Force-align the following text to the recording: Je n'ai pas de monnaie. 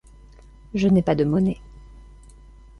Je 0.73 0.87
n'ai 0.87 1.03
pas 1.03 1.13
de 1.13 1.23
monnaie. 1.23 1.61